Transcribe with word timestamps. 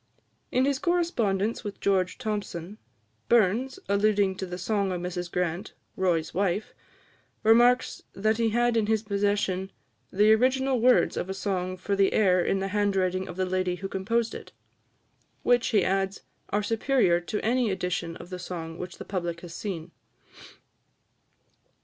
In 0.51 0.65
his 0.65 0.79
correspondence 0.79 1.63
with 1.63 1.79
George 1.79 2.17
Thomson, 2.17 2.79
Burns, 3.29 3.77
alluding 3.87 4.33
to 4.37 4.47
the 4.47 4.57
song 4.57 4.91
of 4.91 4.99
Mrs 4.99 5.31
Grant, 5.31 5.73
"Roy's 5.95 6.33
Wife," 6.33 6.73
remarks 7.43 8.01
that 8.13 8.37
he 8.37 8.49
had 8.49 8.75
in 8.75 8.87
his 8.87 9.03
possession 9.03 9.71
"the 10.11 10.33
original 10.33 10.79
words 10.81 11.17
of 11.17 11.29
a 11.29 11.35
song 11.35 11.77
for 11.77 11.95
the 11.95 12.13
air 12.13 12.43
in 12.43 12.57
the 12.57 12.69
handwriting 12.69 13.27
of 13.27 13.35
the 13.37 13.45
lady 13.45 13.75
who 13.75 13.87
composed 13.87 14.33
it," 14.33 14.53
which, 15.43 15.67
he 15.67 15.85
adds, 15.85 16.21
"are 16.49 16.63
superior 16.63 17.19
to 17.21 17.39
any 17.45 17.69
edition 17.69 18.15
of 18.17 18.31
the 18.31 18.39
song 18.39 18.79
which 18.79 18.97
the 18.97 19.05
public 19.05 19.41
has 19.41 19.53
seen." 19.53 19.91